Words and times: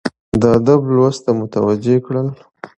د 0.41 0.43
ادب 0.57 0.81
لوست 0.95 1.21
ته 1.25 1.31
متوجه 1.41 1.95
کړل، 2.05 2.27